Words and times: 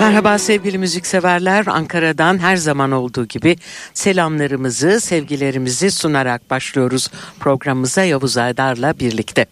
Merhaba 0.00 0.38
sevgili 0.38 0.78
müzikseverler. 0.78 1.66
Ankara'dan 1.66 2.38
her 2.38 2.56
zaman 2.56 2.92
olduğu 2.92 3.26
gibi 3.26 3.56
selamlarımızı, 3.94 5.00
sevgilerimizi 5.00 5.90
sunarak 5.90 6.50
başlıyoruz 6.50 7.10
programımıza 7.40 8.04
Yavuz 8.04 8.36
Aydar'la 8.36 8.98
birlikte. 8.98 9.46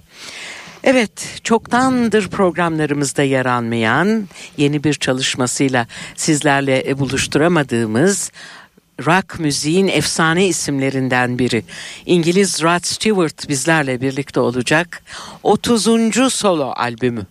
Evet, 0.84 1.40
çoktandır 1.44 2.28
programlarımızda 2.28 3.22
yer 3.22 3.46
almayan 3.46 4.28
yeni 4.56 4.84
bir 4.84 4.94
çalışmasıyla 4.94 5.86
sizlerle 6.16 6.98
buluşturamadığımız 6.98 8.30
rock 9.06 9.40
müziğin 9.40 9.88
efsane 9.88 10.46
isimlerinden 10.46 11.38
biri. 11.38 11.64
İngiliz 12.06 12.62
Rod 12.62 12.84
Stewart 12.84 13.48
bizlerle 13.48 14.00
birlikte 14.00 14.40
olacak. 14.40 15.02
30. 15.42 16.32
solo 16.32 16.72
albümü. 16.76 17.26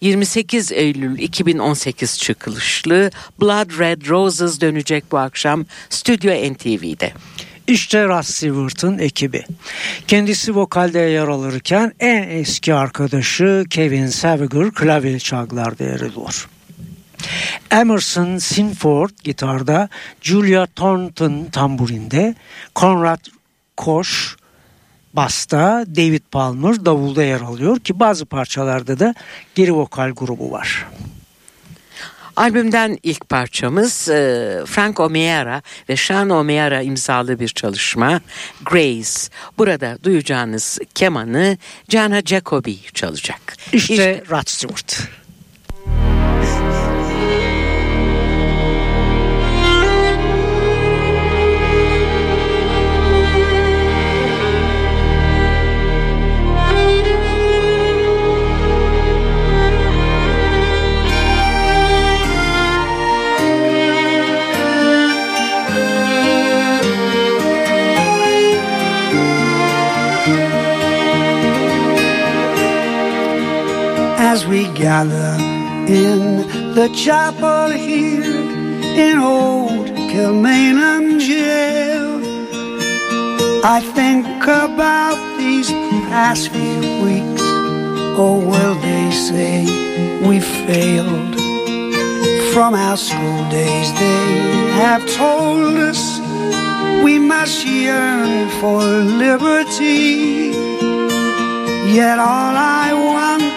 28 0.00 0.72
Eylül 0.72 1.18
2018 1.18 2.18
çıkışlı 2.18 3.10
Blood 3.40 3.78
Red 3.78 4.08
Roses 4.08 4.60
dönecek 4.60 5.12
bu 5.12 5.18
akşam 5.18 5.66
Stüdyo 5.90 6.52
NTV'de. 6.52 7.12
İşte 7.66 8.04
Rod 8.04 8.22
Stewart'ın 8.22 8.98
ekibi. 8.98 9.44
Kendisi 10.06 10.56
vokalde 10.56 10.98
yer 10.98 11.28
alırken 11.28 11.92
en 12.00 12.22
eski 12.28 12.74
arkadaşı 12.74 13.64
Kevin 13.70 14.06
Saviger 14.06 14.70
klavye 14.70 15.18
çalgılarda 15.18 15.84
yer 15.84 16.00
alıyor. 16.00 16.48
Emerson 17.70 18.38
Sinford 18.38 19.10
gitarda, 19.24 19.88
Julia 20.22 20.66
Thornton 20.66 21.44
tamburinde, 21.52 22.34
Conrad 22.76 23.26
Koch 23.76 24.08
basta, 25.14 25.84
David 25.96 26.22
Palmer 26.30 26.84
davulda 26.84 27.22
yer 27.22 27.40
alıyor 27.40 27.78
ki 27.78 28.00
bazı 28.00 28.26
parçalarda 28.26 28.98
da 28.98 29.14
geri 29.54 29.74
vokal 29.74 30.10
grubu 30.10 30.52
var. 30.52 30.86
Albümden 32.36 32.98
ilk 33.02 33.28
parçamız 33.28 34.08
e, 34.08 34.62
Frank 34.66 35.00
O'Meara 35.00 35.62
ve 35.88 35.96
Sean 35.96 36.30
O'Meara 36.30 36.82
imzalı 36.82 37.40
bir 37.40 37.48
çalışma 37.48 38.20
Grace. 38.64 39.10
Burada 39.58 39.98
duyacağınız 40.02 40.78
kemanı 40.94 41.58
Jana 41.88 42.20
Jacobi 42.20 42.78
çalacak. 42.94 43.56
İşte, 43.72 43.94
işte 43.94 44.22
Rod 44.30 44.46
Stewart. 44.48 45.21
We 74.62 74.72
gather 74.74 75.34
in 75.88 76.20
the 76.74 76.88
chapel 76.94 77.70
here 77.70 78.40
in 79.06 79.18
old 79.18 79.86
Kilmainham 80.10 81.18
jail. 81.18 82.20
I 83.64 83.80
think 83.80 84.26
about 84.44 85.18
these 85.38 85.70
past 86.10 86.48
few 86.50 86.80
weeks. 87.06 87.42
Oh, 88.22 88.38
will 88.50 88.76
they 88.88 89.10
say 89.10 89.64
we 90.28 90.38
failed? 90.66 91.34
From 92.52 92.74
our 92.74 92.96
school 92.96 93.42
days, 93.50 93.88
they 93.94 94.30
have 94.84 95.04
told 95.16 95.74
us 95.90 96.02
we 97.02 97.18
must 97.18 97.66
yearn 97.66 98.48
for 98.60 98.80
liberty. 99.24 100.52
Yet 101.98 102.18
all 102.18 102.54
I 102.56 102.92
want 102.92 103.51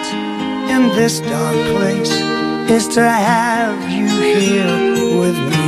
in 0.76 0.88
this 0.90 1.20
dark 1.20 1.56
place 1.74 2.12
is 2.76 2.86
to 2.88 3.02
have 3.02 3.78
you 3.96 4.08
here 4.38 4.76
with 5.20 5.38
me. 5.52 5.66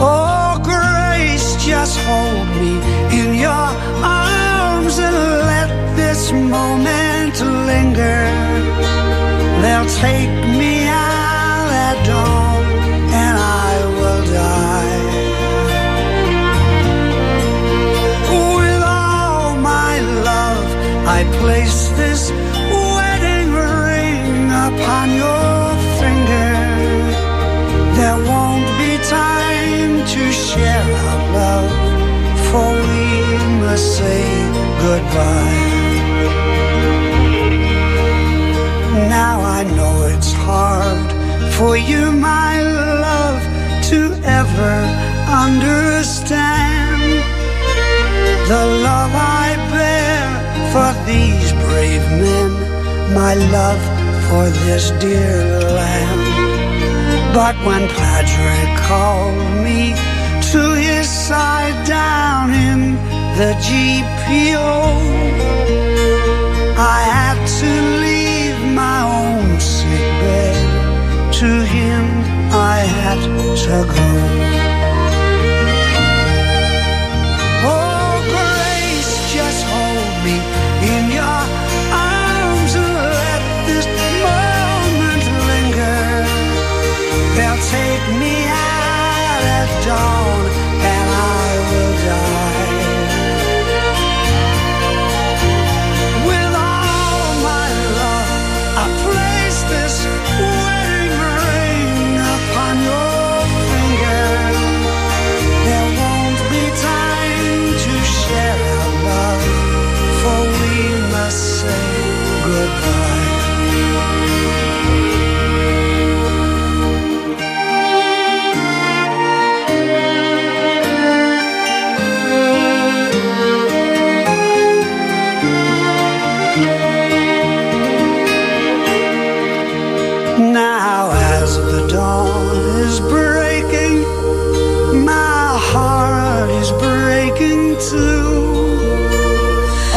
Oh, 0.00 0.60
grace, 0.70 1.48
just 1.64 1.96
hold 2.08 2.48
me 2.60 2.74
in 3.20 3.28
your 3.46 3.66
arms 4.04 4.98
and 4.98 5.16
let 5.52 5.70
this 5.96 6.32
moment 6.32 7.34
linger. 7.70 8.22
They'll 9.62 9.90
take 10.06 10.34
me 10.60 10.87
I 21.20 21.24
place 21.42 21.88
this 22.02 22.30
wedding 22.30 23.50
ring 23.50 24.46
upon 24.66 25.06
your 25.24 25.62
finger. 25.98 26.54
There 27.98 28.18
won't 28.30 28.68
be 28.78 28.92
time 29.10 29.94
to 30.14 30.22
share 30.46 30.88
our 31.08 31.20
love, 31.38 31.72
for 32.46 32.68
we 32.86 33.04
must 33.64 33.86
say 33.98 34.22
goodbye. 34.84 35.66
Now 39.18 39.36
I 39.58 39.60
know 39.76 39.94
it's 40.14 40.32
hard 40.46 41.08
for 41.56 41.76
you, 41.76 42.12
my 42.12 42.47
my 53.14 53.34
love 53.34 53.82
for 54.28 54.48
this 54.64 54.90
dear 55.00 55.60
land. 55.60 56.20
But 57.34 57.56
when 57.66 57.88
Patrick 57.88 58.70
called 58.86 59.38
me 59.64 59.94
to 60.52 60.74
his 60.74 61.08
side 61.08 61.86
down 61.86 62.52
in 62.52 62.94
the 63.38 63.52
GPO, 63.66 64.72
I 66.76 67.00
had 67.16 67.38
to 67.60 67.72
leave 68.04 68.74
my 68.74 69.00
own 69.02 69.60
sick 69.60 70.08
bed. 70.22 71.32
To 71.40 71.64
him 71.64 72.04
I 72.52 72.78
had 72.78 73.20
to 73.64 73.94
go. 73.94 74.57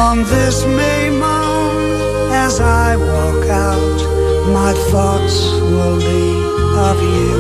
On 0.02 0.24
this 0.24 0.66
May 0.66 1.10
morn 1.12 2.32
as 2.46 2.60
I 2.60 2.98
walk 2.98 3.44
out, 3.70 4.00
my 4.60 4.74
thoughts 4.92 5.38
will 5.72 5.98
be 6.12 6.28
of 6.90 6.98
you. 7.16 7.36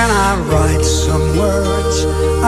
And 0.00 0.10
I 0.26 0.30
write 0.50 0.84
some 0.84 1.26
words 1.44 1.96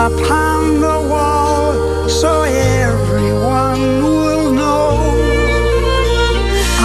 upon 0.07 0.79
the 0.87 0.99
wall 1.11 2.07
so 2.07 2.43
everyone 2.43 3.81
will 4.23 4.51
know 4.51 4.89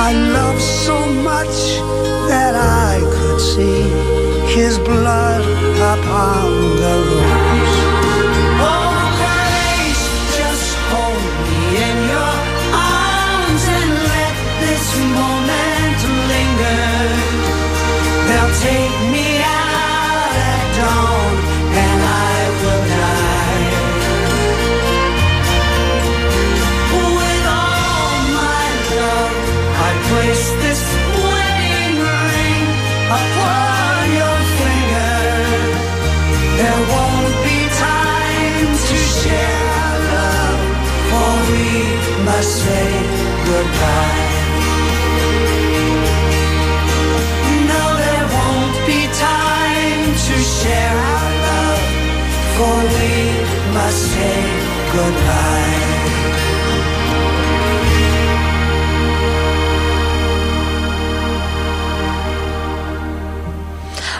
I 0.09 0.11
love 0.39 0.59
so 0.61 0.97
much 1.31 1.57
that 2.31 2.55
I 2.55 2.93
could 3.17 3.41
see 3.53 3.83
his 4.59 4.79
blood 4.79 5.43
upon 5.95 6.47
the 6.83 6.95
rose. 7.11 7.36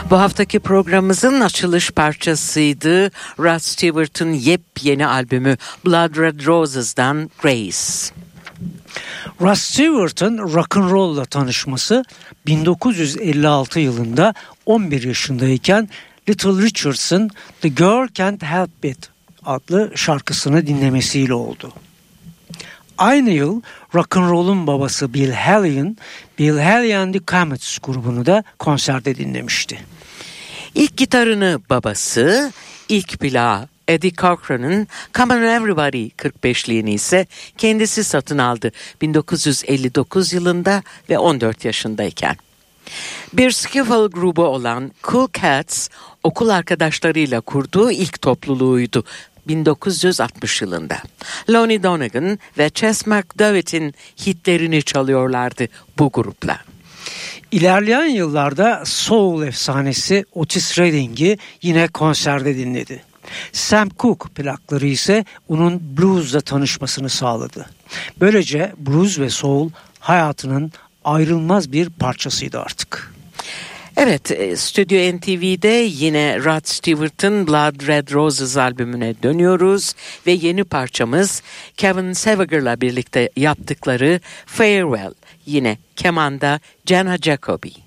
Bu 0.09 0.19
haftaki 0.19 0.59
programımızın 0.59 1.41
açılış 1.41 1.91
parçasıydı. 1.91 3.11
Rod 3.39 3.59
Stewart'ın 3.59 4.33
yepyeni 4.33 5.07
albümü 5.07 5.57
Blood 5.85 6.17
Red 6.17 6.45
Roses'dan 6.45 7.31
Grace. 7.41 8.13
Russ 9.41 9.61
Stewart'ın 9.61 10.37
rock'n'roll'la 10.37 11.25
tanışması 11.25 12.03
1956 12.45 13.79
yılında 13.79 14.33
11 14.65 15.03
yaşındayken 15.03 15.89
Little 16.29 16.63
Richards'ın 16.63 17.29
The 17.61 17.69
Girl 17.69 18.07
Can't 18.13 18.43
Help 18.43 18.85
It 18.85 19.09
adlı 19.45 19.91
şarkısını 19.95 20.67
dinlemesiyle 20.67 21.33
oldu. 21.33 21.73
Aynı 22.97 23.29
yıl 23.29 23.61
rock'n'roll'un 23.95 24.67
babası 24.67 25.13
Bill 25.13 25.31
Haley 25.31 25.83
Bill 26.39 26.57
Haley 26.57 26.97
and 26.97 27.13
the 27.13 27.19
Comets 27.27 27.77
grubunu 27.77 28.25
da 28.25 28.43
konserde 28.59 29.15
dinlemişti. 29.15 29.79
İlk 30.75 30.97
gitarını 30.97 31.59
babası, 31.69 32.51
ilk 32.89 33.19
plağı 33.19 33.67
Eddie 33.87 34.13
Cochran'ın 34.13 34.87
Come 35.13 35.35
on 35.35 35.41
Everybody 35.41 36.07
45'liğini 36.07 36.89
ise 36.89 37.25
kendisi 37.57 38.03
satın 38.03 38.37
aldı 38.37 38.71
1959 39.01 40.33
yılında 40.33 40.83
ve 41.09 41.17
14 41.17 41.65
yaşındayken. 41.65 42.35
Bir 43.33 43.51
skiffle 43.51 44.07
grubu 44.07 44.43
olan 44.43 44.91
Cool 45.03 45.27
Cats 45.41 45.89
okul 46.23 46.49
arkadaşlarıyla 46.49 47.41
kurduğu 47.41 47.91
ilk 47.91 48.21
topluluğuydu 48.21 49.03
1960 49.47 50.61
yılında. 50.61 50.97
Lonnie 51.49 51.83
Donegan 51.83 52.39
ve 52.57 52.69
Chess 52.69 53.07
McDevitt'in 53.07 53.93
hitlerini 54.25 54.83
çalıyorlardı 54.83 55.67
bu 55.99 56.09
grupla. 56.13 56.59
İlerleyen 57.51 58.05
yıllarda 58.05 58.83
soul 58.85 59.43
efsanesi 59.43 60.25
Otis 60.33 60.79
Redding'i 60.79 61.37
yine 61.61 61.87
konserde 61.87 62.57
dinledi. 62.57 63.03
Sam 63.51 63.89
Cooke 63.99 64.29
plakları 64.29 64.87
ise 64.87 65.25
onun 65.49 65.97
bluesla 65.97 66.41
tanışmasını 66.41 67.09
sağladı. 67.09 67.65
Böylece 68.19 68.73
blues 68.77 69.19
ve 69.19 69.29
soul 69.29 69.69
hayatının 69.99 70.71
ayrılmaz 71.03 71.71
bir 71.71 71.89
parçasıydı 71.89 72.59
artık. 72.59 73.13
Evet, 73.97 74.31
e, 74.31 74.55
Stüdyo 74.55 75.17
NTV'de 75.17 75.87
yine 75.89 76.39
Rod 76.39 76.65
Stewart'ın 76.65 77.47
Blood 77.47 77.87
Red 77.87 78.11
Roses 78.11 78.57
albümüne 78.57 79.15
dönüyoruz 79.23 79.93
ve 80.27 80.31
yeni 80.31 80.63
parçamız 80.63 81.41
Kevin 81.77 82.13
Seviger'la 82.13 82.81
birlikte 82.81 83.29
yaptıkları 83.35 84.19
Farewell. 84.45 85.13
Yine 85.47 85.77
kemanda 85.95 86.59
Jana 86.85 87.17
Jacobi. 87.17 87.81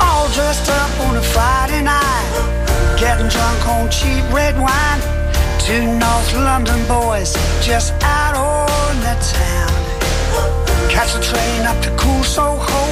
All 0.00 0.28
dressed 0.32 0.70
up 0.70 1.00
on 1.00 1.16
a 1.18 1.22
Friday 1.22 1.82
night, 1.82 2.96
getting 2.98 3.28
drunk 3.28 3.68
on 3.68 3.90
cheap 3.90 4.24
red 4.32 4.58
wine. 4.58 5.00
Two 5.60 5.84
North 5.98 6.32
London 6.32 6.88
boys 6.88 7.34
just 7.60 7.92
out 8.02 8.34
on 8.34 8.96
the 9.00 9.14
town. 9.20 9.70
Catch 10.90 11.12
train 11.20 11.66
up 11.66 11.78
to 11.82 11.90
cool 11.98 12.24
Soho, 12.24 12.82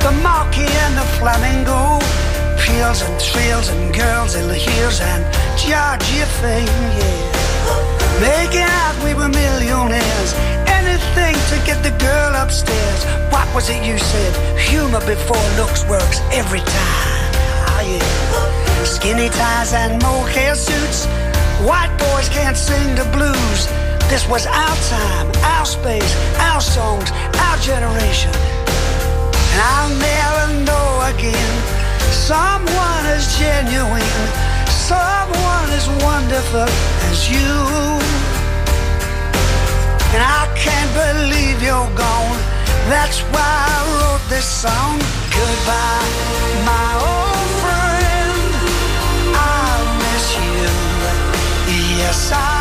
the 0.00 0.10
and 0.10 0.98
the 0.98 1.06
Flamingo. 1.20 2.27
Peels 2.68 3.02
and 3.02 3.20
trills 3.20 3.68
and 3.68 3.94
girls 3.94 4.34
in 4.34 4.46
the 4.46 4.54
heels 4.54 5.00
and 5.00 5.24
Georgie 5.56 6.24
Fame, 6.40 6.68
yeah. 7.00 7.38
Making 8.20 8.68
out 8.68 8.96
we 9.04 9.14
were 9.14 9.28
millionaires. 9.28 10.30
Anything 10.66 11.34
to 11.50 11.56
get 11.64 11.82
the 11.82 11.94
girl 11.98 12.34
upstairs. 12.34 13.00
What 13.32 13.48
was 13.54 13.70
it 13.70 13.82
you 13.84 13.96
said? 13.96 14.32
Humor 14.58 15.00
before 15.06 15.46
looks 15.56 15.86
works 15.88 16.20
every 16.32 16.60
time. 16.60 17.30
Oh 17.72 17.82
yeah. 17.86 18.84
Skinny 18.84 19.28
ties 19.28 19.72
and 19.72 20.02
mohair 20.02 20.54
suits. 20.54 21.06
White 21.64 21.94
boys 21.98 22.28
can't 22.28 22.56
sing 22.56 22.94
the 22.94 23.06
blues. 23.16 23.60
This 24.10 24.28
was 24.28 24.46
our 24.46 24.76
time, 24.88 25.28
our 25.56 25.64
space, 25.64 26.12
our 26.50 26.60
songs, 26.60 27.10
our 27.44 27.56
generation. 27.58 28.32
And 29.52 29.60
I'll 29.72 29.94
never 29.94 30.64
know 30.64 31.12
again 31.14 31.77
someone 32.28 33.06
as 33.16 33.24
genuine, 33.38 34.04
someone 34.68 35.68
as 35.78 35.88
wonderful 36.04 36.68
as 37.08 37.18
you. 37.32 37.54
And 40.12 40.22
I 40.40 40.44
can't 40.54 40.92
believe 41.04 41.62
you're 41.62 41.92
gone. 41.96 42.38
That's 42.92 43.20
why 43.32 43.52
I 43.72 43.78
wrote 43.94 44.24
this 44.28 44.44
song. 44.44 44.98
Goodbye, 45.38 46.08
my 46.68 46.90
old 47.08 47.48
friend. 47.64 48.36
I'll 49.32 49.88
miss 50.04 50.26
you. 50.36 50.68
Yes, 51.96 52.30
I 52.30 52.57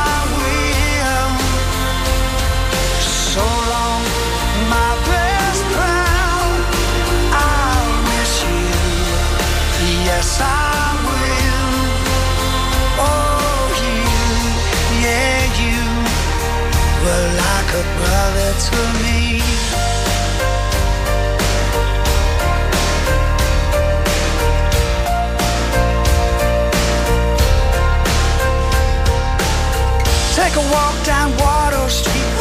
Take 30.37 30.55
a 30.55 30.71
walk 30.71 30.95
down 31.03 31.35
Water 31.37 31.89
Street 31.89 32.37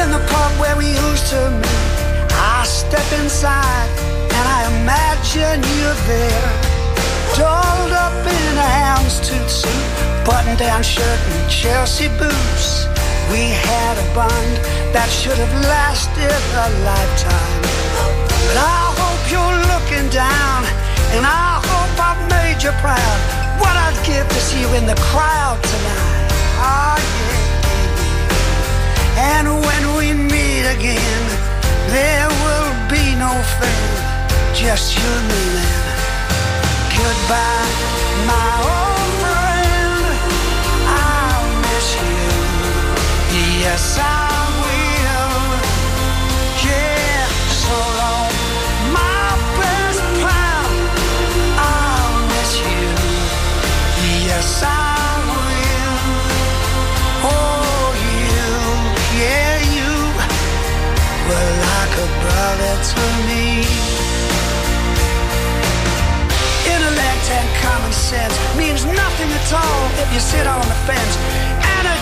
in 0.00 0.10
the 0.10 0.18
park 0.28 0.52
where 0.58 0.76
we 0.76 0.86
used 0.86 1.26
to 1.28 1.50
meet. 1.50 2.32
I 2.32 2.64
step 2.66 3.06
inside 3.22 3.88
and 4.36 4.44
I 4.56 4.60
imagine 4.82 5.62
you're 5.78 6.00
there. 6.12 6.50
Dolled 7.36 7.92
up 7.92 8.26
in 8.26 8.58
a 8.58 8.70
houndstooth 8.82 9.48
suit, 9.48 10.26
button 10.26 10.56
down 10.56 10.82
shirt 10.82 11.20
and 11.30 11.50
Chelsea 11.50 12.08
boots. 12.18 12.87
We 13.30 13.52
had 13.52 13.94
a 14.00 14.06
bond 14.16 14.54
that 14.96 15.08
should 15.12 15.36
have 15.36 15.54
lasted 15.68 16.32
a 16.32 16.68
lifetime. 16.80 17.60
But 18.48 18.56
I 18.56 18.88
hope 18.96 19.22
you're 19.28 19.60
looking 19.68 20.08
down, 20.08 20.64
and 21.12 21.28
I 21.28 21.60
hope 21.60 21.92
I've 22.00 22.24
made 22.32 22.64
you 22.64 22.72
proud. 22.80 23.18
What 23.60 23.76
I'd 23.76 24.00
give 24.00 24.24
to 24.24 24.40
see 24.40 24.64
you 24.64 24.70
in 24.80 24.86
the 24.88 24.96
crowd 25.12 25.60
tonight. 25.60 26.32
Ah, 26.56 26.96
yeah. 26.96 27.58
And 29.36 29.46
when 29.60 29.82
we 30.00 30.16
meet 30.16 30.64
again, 30.64 31.24
there 31.92 32.32
will 32.44 32.72
be 32.88 33.12
no 33.20 33.32
fear, 33.60 33.92
just 34.56 34.96
you 34.96 35.04
and 35.04 35.28
me, 35.28 35.44
man. 35.52 36.00
Goodbye, 36.96 37.76
my 38.24 38.48
old 38.64 38.87
to 62.82 63.00
me. 63.26 63.60
Intellect 66.72 67.26
and 67.30 67.48
common 67.62 67.92
sense 67.92 68.34
means 68.56 68.84
nothing 68.84 69.30
at 69.30 69.52
all 69.52 69.82
if 70.02 70.12
you 70.14 70.20
sit 70.20 70.46
on 70.46 70.60
the 70.60 70.78
fence. 70.86 71.57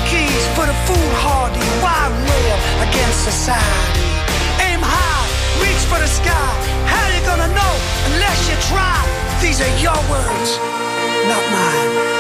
Anarchy's 0.06 0.46
for 0.54 0.66
the 0.66 0.74
foolhardy, 0.86 1.58
wild 1.82 2.12
rail 2.12 2.58
against 2.88 3.24
society. 3.24 4.06
Aim 4.62 4.80
high, 4.80 5.26
reach 5.60 5.82
for 5.90 5.98
the 5.98 6.06
sky. 6.06 6.52
How 6.86 7.06
you 7.08 7.26
gonna 7.26 7.52
know 7.52 7.74
unless 8.12 8.48
you 8.48 8.54
try? 8.70 9.02
These 9.40 9.60
are 9.60 9.82
your 9.82 9.98
words, 10.08 10.58
not 11.26 11.42
mine. 11.50 12.15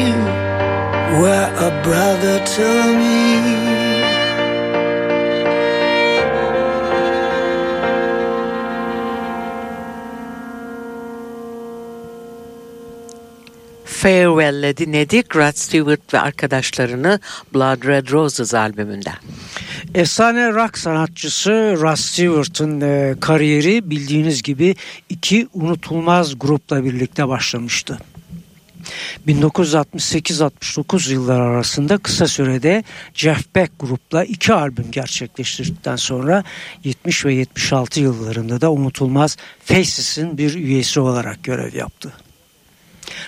You 0.00 0.16
were 1.20 1.48
a 1.68 1.70
brother 1.84 2.38
to 2.54 2.68
me. 2.98 3.74
Farewell'le 14.04 14.76
dinledik 14.76 15.36
Rod 15.36 15.56
Stewart 15.56 16.14
ve 16.14 16.20
arkadaşlarını 16.20 17.20
Blood 17.54 17.86
Red 17.86 18.10
Roses 18.10 18.54
albümünden. 18.54 19.16
Efsane 19.94 20.52
rock 20.52 20.78
sanatçısı 20.78 21.50
Ross 21.80 22.00
Stewart'ın 22.00 22.80
e, 22.80 23.14
kariyeri 23.20 23.90
bildiğiniz 23.90 24.42
gibi 24.42 24.76
iki 25.08 25.48
unutulmaz 25.54 26.38
grupla 26.38 26.84
birlikte 26.84 27.28
başlamıştı. 27.28 27.98
1968-69 29.28 31.12
yıllar 31.12 31.40
arasında 31.40 31.98
kısa 31.98 32.26
sürede 32.26 32.84
Jeff 33.14 33.54
Beck 33.54 33.72
grupla 33.80 34.24
iki 34.24 34.52
albüm 34.52 34.90
gerçekleştirdikten 34.90 35.96
sonra 35.96 36.44
70 36.84 37.24
ve 37.24 37.34
76 37.34 38.00
yıllarında 38.00 38.60
da 38.60 38.72
unutulmaz 38.72 39.36
Faces'in 39.64 40.38
bir 40.38 40.54
üyesi 40.54 41.00
olarak 41.00 41.44
görev 41.44 41.74
yaptı. 41.74 42.12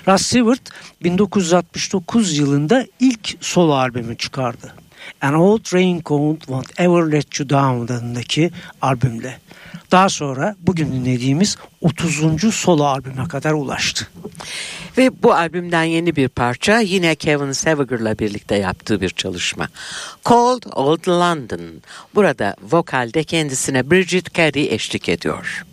Ross 0.09 0.23
Stewart 0.23 0.61
1969 1.05 2.39
yılında 2.39 2.87
ilk 3.01 3.37
solo 3.41 3.73
albümü 3.73 4.17
çıkardı. 4.17 4.75
An 5.21 5.35
Old 5.35 5.75
Raincoat 5.75 6.39
Won't 6.41 6.81
Ever 6.81 7.13
Let 7.13 7.41
You 7.41 7.49
Down 7.49 7.93
adındaki 7.93 8.51
albümle. 8.83 9.39
Daha 9.93 10.09
sonra 10.09 10.57
bugün 10.61 10.93
dinlediğimiz 10.93 11.57
30. 11.81 12.55
solo 12.55 12.85
albüme 12.85 13.29
kadar 13.29 13.53
ulaştı. 13.53 14.09
Ve 14.99 15.23
bu 15.23 15.35
albümden 15.35 15.85
yeni 15.85 16.17
bir 16.17 16.29
parça 16.29 16.81
yine 16.81 17.15
Kevin 17.15 17.53
Seviger'la 17.53 18.19
birlikte 18.19 18.57
yaptığı 18.57 19.01
bir 19.01 19.11
çalışma. 19.11 19.69
Cold 20.25 20.63
Old 20.73 21.09
London. 21.09 21.61
Burada 22.15 22.57
vokalde 22.63 23.25
kendisine 23.25 23.91
Bridget 23.91 24.35
Carey 24.35 24.75
eşlik 24.75 25.09
ediyor. 25.09 25.65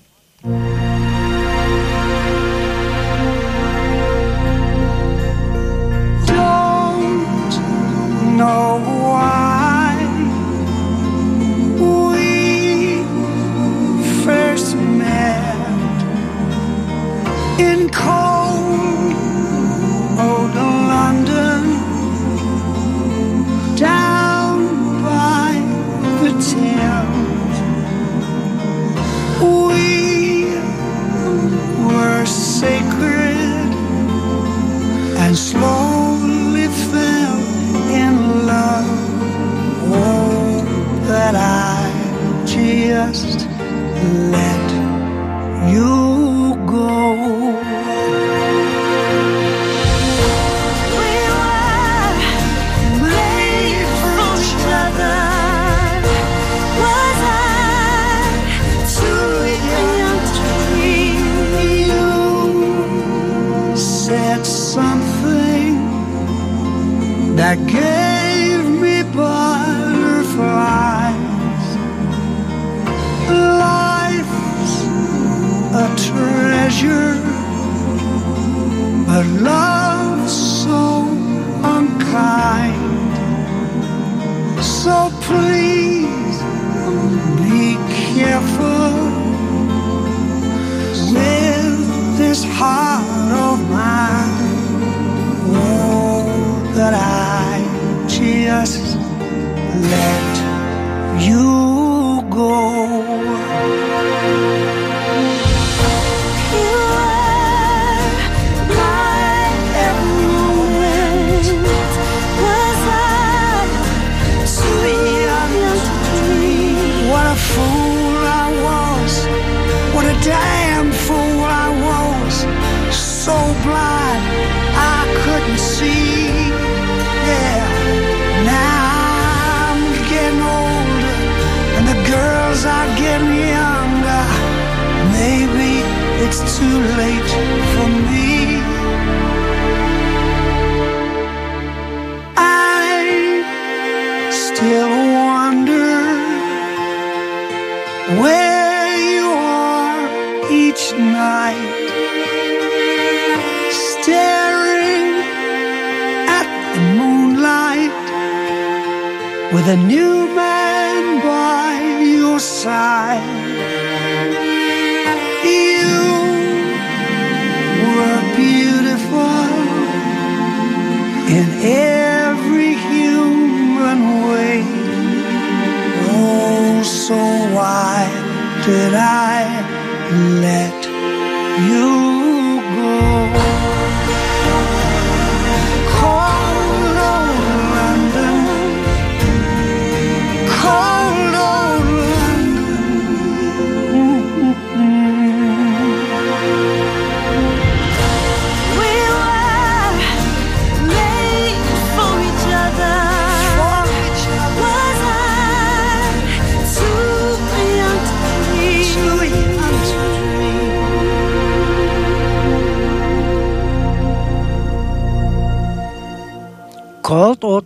don't 8.37 8.37
know 8.37 8.92
in 17.71 17.89
cold 17.89 19.13
old 20.25 20.55
London 20.93 21.63
down 23.75 24.57
by 25.07 25.49
the 26.21 26.31
Thames. 26.49 27.57
We 29.41 30.55
were 31.87 32.25
sacred 32.25 33.71
and 35.23 35.37
slowly 35.37 35.82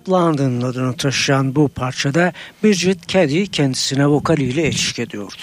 London 0.10 0.62
adını 0.62 0.98
taşıyan 0.98 1.56
bu 1.56 1.68
parçada 1.68 2.34
Bridget 2.64 3.08
Caddy 3.08 3.46
kendisine 3.46 4.08
vokaliyle 4.08 4.68
eşlik 4.68 5.00
ediyordu. 5.00 5.36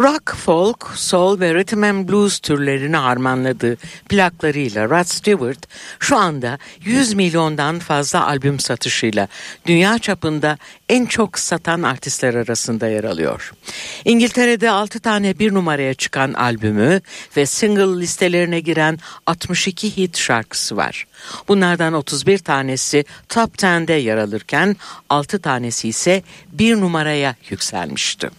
Rock, 0.00 0.34
folk, 0.36 0.90
soul 0.94 1.40
ve 1.40 1.54
rhythm 1.54 1.82
and 1.82 2.08
blues 2.08 2.38
türlerini 2.38 2.96
harmanladığı 2.96 3.76
plaklarıyla 4.08 4.90
Rod 4.90 5.04
Stewart 5.04 5.58
şu 5.98 6.16
anda 6.16 6.58
100 6.84 7.14
milyondan 7.14 7.78
fazla 7.78 8.26
albüm 8.26 8.58
satışıyla 8.58 9.28
dünya 9.66 9.98
çapında 9.98 10.58
en 10.88 11.06
çok 11.06 11.38
satan 11.38 11.82
artistler 11.82 12.34
arasında 12.34 12.88
yer 12.88 13.04
alıyor. 13.04 13.52
İngiltere'de 14.04 14.70
6 14.70 15.00
tane 15.00 15.38
bir 15.38 15.54
numaraya 15.54 15.94
çıkan 15.94 16.32
albümü 16.32 17.00
ve 17.36 17.46
single 17.46 18.00
listelerine 18.00 18.60
giren 18.60 18.98
62 19.26 19.96
hit 19.96 20.18
şarkısı 20.18 20.76
var. 20.76 21.06
Bunlardan 21.48 21.92
31 21.92 22.38
tanesi 22.38 23.04
top 23.28 23.54
10'de 23.54 23.92
yer 23.92 24.16
alırken 24.16 24.76
6 25.10 25.40
tanesi 25.40 25.88
ise 25.88 26.22
bir 26.52 26.80
numaraya 26.80 27.36
yükselmişti. 27.50 28.30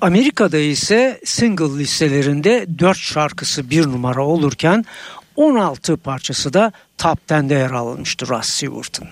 Amerika'da 0.00 0.58
ise 0.58 1.20
single 1.24 1.78
listelerinde 1.78 2.66
4 2.78 2.98
şarkısı 2.98 3.70
bir 3.70 3.86
numara 3.86 4.24
olurken 4.24 4.84
16 5.36 5.96
parçası 5.96 6.52
da 6.52 6.72
Top 6.98 7.18
10'de 7.28 7.54
yer 7.54 7.70
almıştı 7.70 8.28
Ross 8.28 8.48
Stewart'ın. 8.48 9.08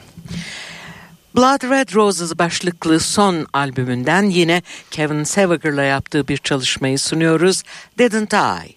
Blood 1.37 1.62
Red 1.62 1.94
Roses 1.94 2.38
başlıklı 2.38 3.01
son 3.01 3.47
albümünden 3.53 4.23
yine 4.23 4.62
Kevin 4.90 5.25
Seviger'la 5.25 5.83
yaptığı 5.83 6.29
bir 6.29 6.37
çalışmayı 6.37 6.99
sunuyoruz. 6.99 7.62
Didn't 7.99 8.33
I? 8.33 8.77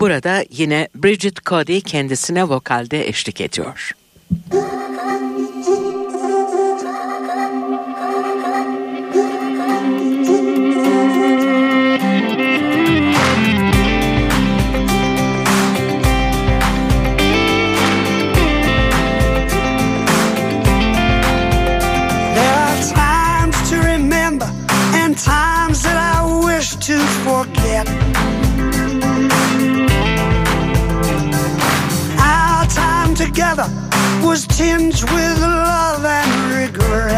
Burada 0.00 0.44
yine 0.50 0.88
Bridget 0.94 1.44
Cody 1.46 1.80
kendisine 1.80 2.44
vokalde 2.44 3.08
eşlik 3.08 3.40
ediyor. 3.40 3.92
Was 34.34 34.48
tinged 34.48 35.00
with 35.12 35.38
love 35.38 36.04
and 36.04 36.72
regret. 36.72 37.13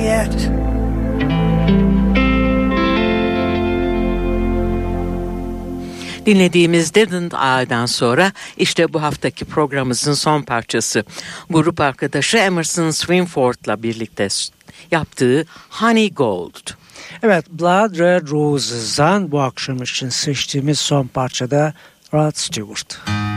Forget. 0.00 0.50
Dinlediğimiz 6.26 6.94
Didn't 6.94 7.34
I'dan 7.34 7.86
sonra 7.86 8.32
işte 8.56 8.92
bu 8.92 9.02
haftaki 9.02 9.44
programımızın 9.44 10.14
son 10.14 10.42
parçası. 10.42 11.04
Grup 11.50 11.80
arkadaşı 11.80 12.36
Emerson 12.36 12.90
Swinford'la 12.90 13.82
birlikte 13.82 14.28
yaptığı 14.90 15.46
Honey 15.70 16.10
Gold. 16.10 16.70
Evet 17.22 17.50
Blood 17.50 17.98
Red 17.98 18.28
Roses'dan 18.28 19.32
bu 19.32 19.40
akşam 19.40 19.82
için 19.82 20.08
seçtiğimiz 20.08 20.78
son 20.78 21.06
parçada 21.06 21.74
Rod 22.14 22.34
Stewart. 22.34 22.98
I 23.08 23.29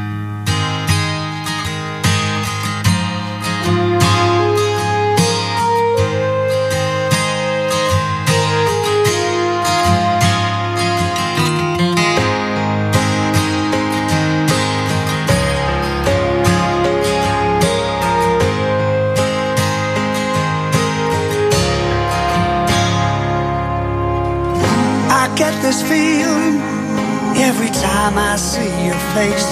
time 28.03 28.17
I 28.17 28.35
see 28.35 28.71
your 28.87 29.01
face. 29.15 29.51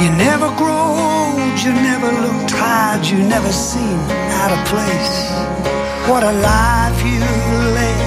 You 0.00 0.08
never 0.26 0.48
grow 0.60 0.86
old, 1.06 1.56
you 1.64 1.72
never 1.90 2.10
look 2.24 2.48
tired, 2.48 3.04
you 3.04 3.18
never 3.34 3.52
seem 3.52 3.98
out 4.40 4.50
of 4.56 4.60
place. 4.72 5.16
What 6.08 6.22
a 6.22 6.32
life 6.32 6.98
you've 7.04 7.72
led. 7.76 8.00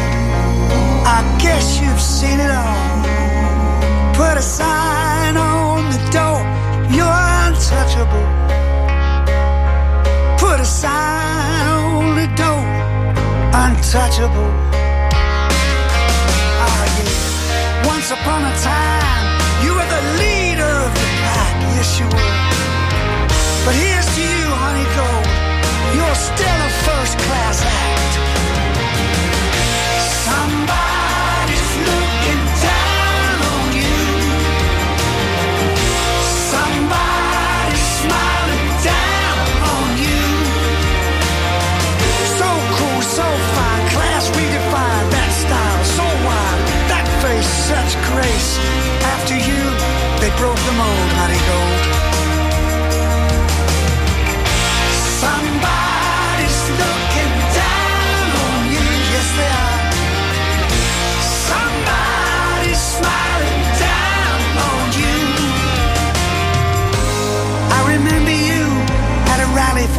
I 1.17 1.19
guess 1.43 1.79
you've 1.81 2.03
seen 2.17 2.39
it 2.45 2.51
all. 2.61 3.03
Put 4.19 4.35
a 4.43 4.45
sign 4.59 5.37
on 5.37 5.79
the 5.95 6.01
door, 6.17 6.39
you're 6.95 7.19
untouchable. 7.43 8.27
Put 10.43 10.57
a 10.59 10.69
sign 10.81 11.65
on 11.77 12.15
the 12.21 12.27
door, 12.41 12.63
untouchable. 13.63 14.51
Ah, 16.65 16.83
yeah. 16.97 17.87
Once 17.91 18.09
upon 18.17 18.41
a 18.51 18.53
time, 18.67 18.98
you 19.63 19.71
were 19.73 19.89
the 19.97 20.03
leader 20.21 20.73
of 20.85 20.91
the 20.93 21.09
pack. 21.23 21.53
Yes, 21.75 21.99
you 21.99 22.05
were. 22.05 22.35
But 23.65 23.75
here's 23.75 24.09
to 24.15 24.21
you, 24.21 24.47
honey 24.63 24.87
gold. 24.97 25.27
You're 25.95 26.15
still 26.15 26.59
a 26.69 26.71
first 26.87 27.17
class 27.19 27.61
act. 27.63 28.38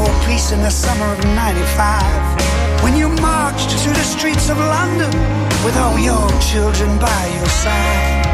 For 0.00 0.12
peace 0.26 0.52
in 0.52 0.60
the 0.62 0.70
summer 0.70 1.08
of 1.12 1.20
95 1.24 2.82
when 2.82 2.96
you 2.96 3.08
marched 3.20 3.70
through 3.80 3.92
the 3.92 4.08
streets 4.16 4.48
of 4.48 4.56
London 4.56 5.12
with 5.64 5.76
all 5.76 5.98
your 5.98 6.28
children 6.40 6.90
by 6.98 7.22
your 7.36 7.50
side. 7.62 8.24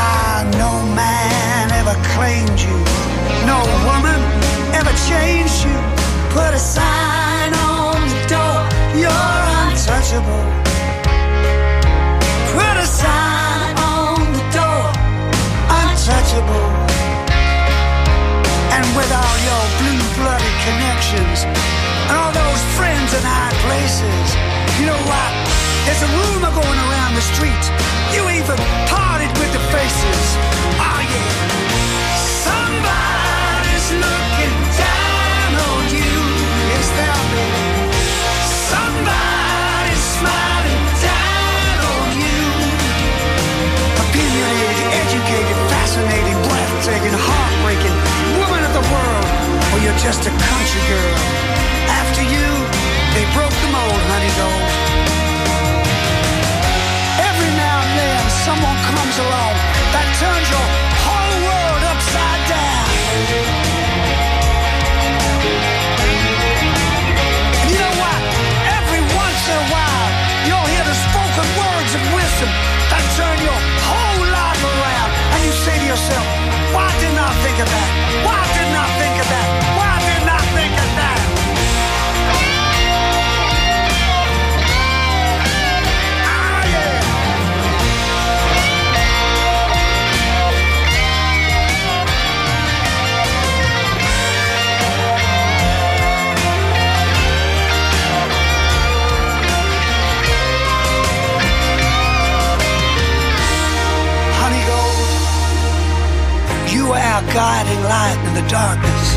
Ah, 0.00 0.40
no 0.64 0.72
man 1.00 1.64
ever 1.80 1.96
claimed 2.14 2.58
you, 2.66 2.78
no 3.52 3.58
woman 3.88 4.20
ever 4.78 4.94
changed 5.10 5.58
you. 5.66 5.78
Put 6.36 6.50
a 6.60 6.62
sign 6.76 7.50
on 7.76 7.98
the 8.12 8.20
door, 8.34 8.60
you're 9.02 9.38
untouchable. 9.62 10.44
Put 12.56 12.74
a 12.84 12.86
sign 12.86 13.31
blue-blooded 19.80 20.56
connections 20.66 21.44
and 22.08 22.14
all 22.16 22.32
those 22.32 22.62
friends 22.76 23.14
in 23.14 23.22
high 23.24 23.54
places, 23.64 24.26
you 24.80 24.86
know 24.86 25.02
what? 25.08 25.32
There's 25.86 26.02
a 26.02 26.10
rumor 26.10 26.52
going 26.52 26.80
around 26.88 27.12
the 27.14 27.24
street. 27.34 27.64
You 28.14 28.22
even 28.30 28.58
parted 28.86 29.32
with 29.40 29.50
the 29.52 29.62
faces. 29.72 30.24
Oh 30.78 31.00
yeah. 31.02 31.32
Somebody's 32.46 33.88
looking 33.98 34.56
down 34.78 35.50
on 35.58 35.82
you. 35.90 36.14
Yes, 36.70 36.86
they'll 36.96 37.26
be. 37.34 37.46
Somebody's 38.70 40.04
smiling 40.22 40.84
down 41.02 41.76
on 41.82 42.08
you. 42.22 42.42
Opinionated, 44.06 44.88
educated, 45.02 45.58
fascinating, 45.72 46.38
breathtaking, 46.46 47.16
heartbreaking, 47.16 47.41
just 50.02 50.26
a 50.26 50.30
country 50.30 50.82
girl. 50.88 51.18
After 51.86 52.22
you, 52.22 52.48
they 53.14 53.24
broke 53.38 53.54
the 53.62 53.70
mold, 53.70 54.02
honey 54.10 54.32
gold. 54.34 54.66
Every 57.22 57.50
now 57.54 57.78
and 57.86 57.92
then, 58.00 58.22
someone 58.42 58.78
comes 58.82 59.16
along 59.22 59.54
that 59.94 60.06
turns 60.18 60.48
your 60.50 60.68
whole 61.06 61.36
world 61.46 61.82
upside 61.86 62.42
down. 62.50 63.61
The 108.42 108.50
darkness 108.50 109.16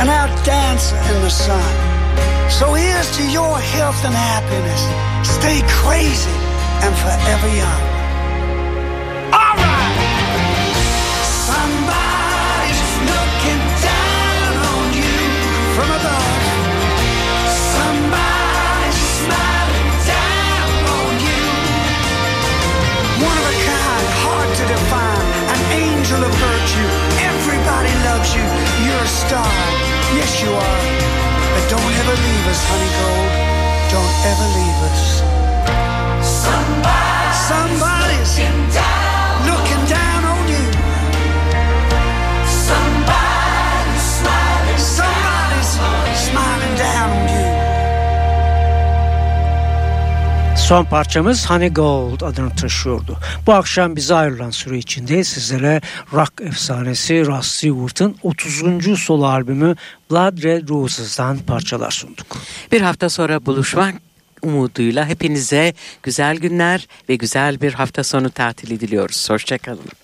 and 0.00 0.08
dancer 0.44 0.96
in 0.96 1.22
the 1.22 1.30
sun. 1.30 2.50
So 2.50 2.74
here's 2.74 3.16
to 3.16 3.30
your 3.30 3.58
health 3.58 4.04
and 4.04 4.14
happiness. 4.14 4.82
Stay 5.28 5.60
crazy 5.68 6.30
and 6.84 6.94
forever 6.96 7.56
young. 7.56 7.93
Us, 32.54 32.64
honey 32.70 32.90
gold. 32.98 33.32
Don't 33.90 34.14
ever 34.30 34.46
leave 34.58 34.80
us. 34.90 35.33
Son 50.64 50.84
parçamız 50.84 51.50
Honey 51.50 51.68
Gold 51.68 52.20
adını 52.20 52.56
taşıyordu. 52.56 53.18
Bu 53.46 53.52
akşam 53.52 53.96
bize 53.96 54.14
ayrılan 54.14 54.50
süre 54.50 54.78
içinde 54.78 55.24
sizlere 55.24 55.80
rock 56.12 56.32
efsanesi 56.40 57.26
Ross 57.26 57.46
Stewart'ın 57.46 58.16
30. 58.22 58.98
solo 58.98 59.24
albümü 59.24 59.76
Blood 60.10 60.42
Red 60.42 60.68
Roses'dan 60.68 61.38
parçalar 61.38 61.90
sunduk. 61.90 62.26
Bir 62.72 62.80
hafta 62.80 63.08
sonra 63.08 63.46
buluşmak 63.46 63.94
umuduyla 64.42 65.06
hepinize 65.06 65.74
güzel 66.02 66.36
günler 66.36 66.86
ve 67.08 67.16
güzel 67.16 67.60
bir 67.60 67.72
hafta 67.72 68.04
sonu 68.04 68.30
tatili 68.30 68.80
diliyoruz. 68.80 69.30
Hoşçakalın. 69.30 70.03